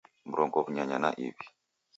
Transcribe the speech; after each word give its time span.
Mrongo 0.29 0.55
w'unyanya 0.63 0.97
na 1.03 1.09
iw'i 1.23 1.45